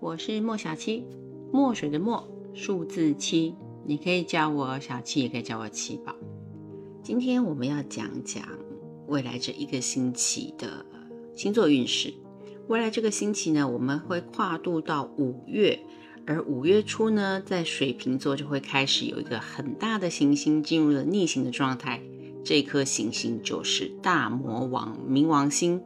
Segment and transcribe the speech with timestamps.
[0.00, 1.04] 我是莫小七，
[1.52, 6.14] 墨水的墨，数字七，你可以叫我小七，也可以叫我七宝。
[7.02, 8.42] 今天我们要讲讲
[9.08, 10.86] 未来这一个星期的
[11.36, 12.14] 星座运势。
[12.68, 15.78] 未来这个星期呢，我们会跨度到五月，
[16.26, 22.00] 而五月初呢，在水瓶座就会开始有一个很大的行星进入了逆行的状态，
[22.42, 25.82] 这颗行星就是大魔王冥王星。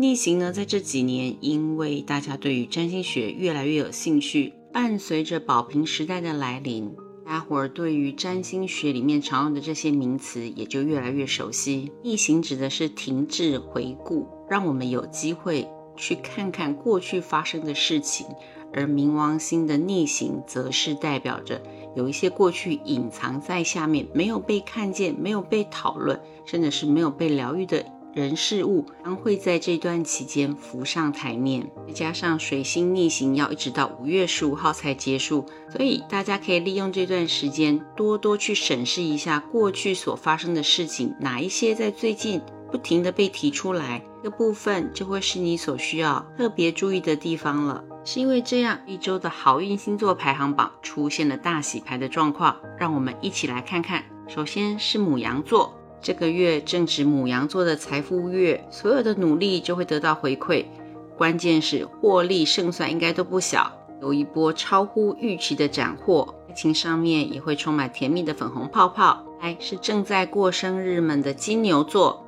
[0.00, 6.94] 逆行呢，在这几年，因为大家对于占星学越来越有兴趣，伴随着宝瓶时代的来临，
[7.26, 11.90] 大伙儿对于占星学里面常用的这些名词也就越来越熟悉。
[12.04, 15.66] 逆行指的是停滞回顾，让我们有机会
[15.96, 18.28] 去看看过去发生的事情；
[18.72, 21.60] 而冥王星的逆行，则是代表着
[21.96, 27.84] 有一些过去隐藏在下面，没有被看见、没有被讨论，甚至是没有被疗愈的。
[28.18, 47.84] 人事物将会在这段期间浮上台面，再加上水星逆行要一直到五月十五号才结束，所以大家可以利用这段时间多多去审视一下过去所发生的事情，哪一些在最近不停的被提出来，这部分就会是你所需要特别注意的地方了。
[48.04, 54.02] 是因为这样，一周的好运星座排行榜出现了大洗牌的状况，让我们一起来看看。
[54.26, 55.77] 首先是母羊座。
[56.00, 60.64] 这个月正值母羊座的财富月，所有的努力就会得到回馈。
[61.16, 66.34] 关键是获利胜算应该都不小，有一波超乎预期的斩获。
[66.48, 69.24] 爱情上面也会充满甜蜜的粉红泡泡。
[69.40, 72.26] 来是正在过生日们的金牛座，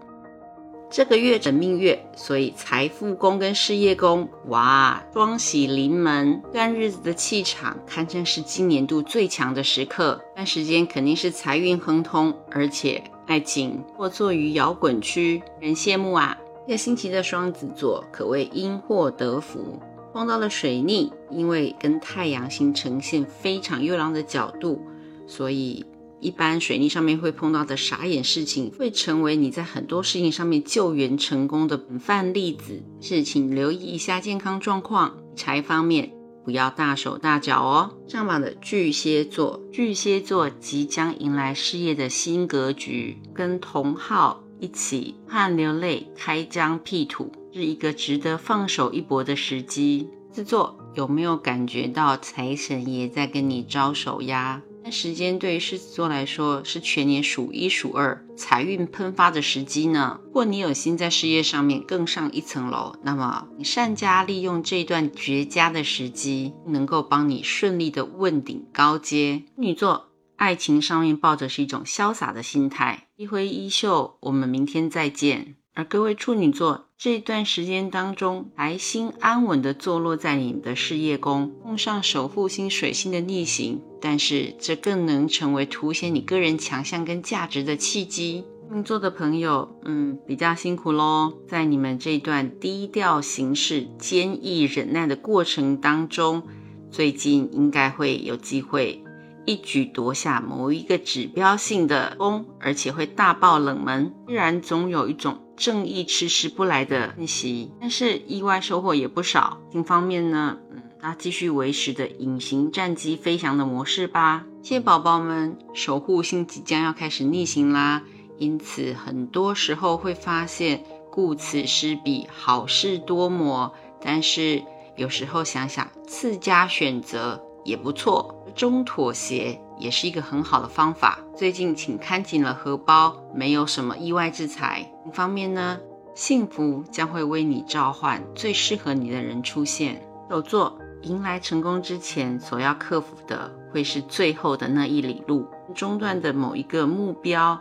[0.88, 6.40] 这个月整命月，所以财富宫跟事业宫，哇，双喜临门。
[6.52, 10.20] 段日子的气场堪称是今年度最强的时刻。
[10.30, 13.02] 这段时间肯定是财运亨通，而且。
[13.30, 16.36] 爱情或坐于摇滚区，人羡慕啊！
[16.66, 19.78] 这个星期的双子座可谓因祸得福，
[20.12, 24.80] 碰到了水逆，因为跟太阳星呈现非常优良的角度，
[25.28, 25.86] 所以
[26.18, 32.82] 一般水逆上面会碰到的傻眼事情，会成为你在很多事情上面救援成功的本范例子。
[33.00, 36.10] 是，请留意一下健康状况，财方面。
[36.44, 37.90] 不要大手大脚哦！
[38.08, 50.08] 上榜的巨蟹座，巨蟹座即将迎来事业的新格局，跟同号一起汗流泪、开疆辟土，是一个值得放手一搏的时机。
[50.32, 54.62] 制作有没有感觉到财神爷在跟你招手呀？
[54.82, 60.18] 那时间对于狮子座来说是全年数一数二财运喷发的时机呢。
[60.24, 69.42] 如果你有心在事业上面更上一层楼，那么你善加利用这段绝佳的时机，能够帮你顺利的问鼎高阶。
[69.54, 75.56] 处女座爱情上面抱着是一种潇洒的心态，一挥衣袖，我们明天再见。
[75.74, 88.44] 而各位处女座这段时间当中，白星安稳的坐落在你们的事业宫，碰上守护星水星的逆行，但是这更能成为凸显你个人强项跟价值的契机。
[88.68, 96.44] 处女座的朋友，嗯，比较辛苦喽，在你们这段低调行事、坚毅忍耐的过程当中，
[96.90, 99.02] 最近应该会有机会。
[99.46, 104.14] 一举夺下某一个指标性的功，而且会大爆冷门。
[104.26, 109.58] 虽然总有一种正义迟迟不来的讯息，但是意外收获也不少。
[109.72, 110.58] 另一方面呢，
[111.02, 114.44] 那继续维持的隐形战机飞翔的模式吧。
[114.62, 118.02] 谢谢宝宝们，守护星即将要开始逆行啦，
[118.38, 123.72] 因此很多时候会发现顾此失彼，好事多磨。
[124.02, 124.62] 但是
[124.96, 127.44] 有时候想想，次佳选择。
[127.62, 131.18] 也不错，中妥协也是一个很好的方法。
[131.36, 134.90] 最近请看紧了荷包，没有什么意外之财。
[135.06, 135.78] 一方面呢，
[136.14, 140.02] 幸福将会为你召唤最适合你的人出现。
[140.30, 147.60] 手座迎来成功之前，所要克服的会是最后的那一里路，中断的某一个目标。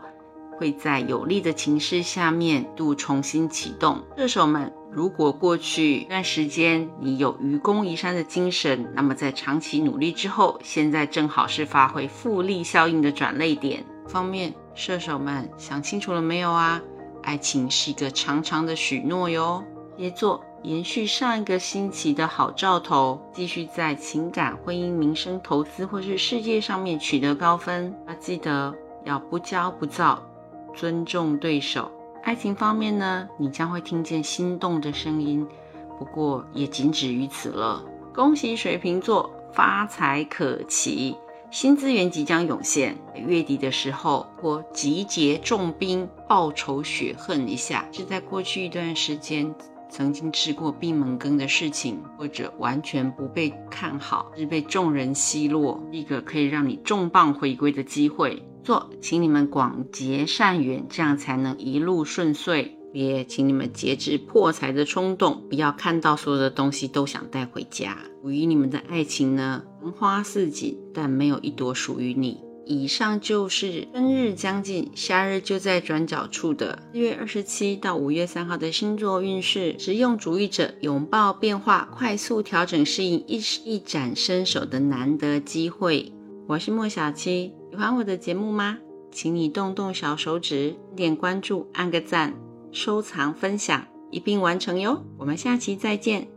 [0.58, 4.04] 会在有利的情势下面度重新启动。
[4.18, 13.86] 射手们，如果过去一段时间你有愚公移山的精神，那么在长期努力之后，现在正好是发挥复利效应的转类点。
[14.06, 16.82] 方面，射手们想清楚了没有啊？
[17.24, 19.64] 爱情是一个长长的许诺哟。
[20.00, 27.94] 别做延续上一个星期的好兆头，继续在情感、婚姻、民生、投资或是世界上面取得高分。
[28.08, 28.74] 要记得
[29.04, 30.24] 要不骄不躁。
[30.74, 31.92] 尊重对手，
[32.24, 35.46] 爱情方面呢，你将会听见心动的声音，
[35.98, 37.84] 不过也仅止于此了。
[38.16, 41.18] 恭喜水瓶座发财可期，
[41.52, 42.96] 新资源即将涌现。
[43.16, 49.54] 月底的时候，或集结重兵报仇雪恨一下，是在过去一段时间
[49.90, 58.44] 曾经吃过闭门羹的事情，或者完全不被看好，是被众人奚落，一个可以让你重磅回归的机会。
[58.64, 62.76] 做，请你们广结善缘，这样才能一路顺遂。
[62.92, 67.96] 也请你们节制破财的冲动，不要看到所有的东西都想带回家。
[68.24, 72.49] 属于你们的爱情呢，繁花似锦，但没有一朵属于你。
[72.70, 79.76] 以上就是春日将近，夏日就在转角处的四月二十七到五月三号的星座运势。
[79.80, 86.14] 实用主义者拥抱变化，快速调整适应，一一展身手的难得机会。
[86.46, 88.78] 我是莫小七，喜欢我的节目吗？
[89.12, 92.36] 请你动动小手指，点关注，按个赞，
[92.72, 95.04] 收藏分享，一并完成哟。
[95.18, 96.28] 我们下期再见。